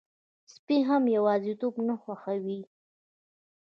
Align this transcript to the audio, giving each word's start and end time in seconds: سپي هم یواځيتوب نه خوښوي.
سپي 0.53 0.77
هم 0.89 1.03
یواځيتوب 1.15 1.73
نه 1.87 1.95
خوښوي. 2.01 2.59